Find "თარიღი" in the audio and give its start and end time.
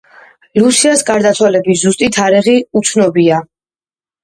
2.17-2.57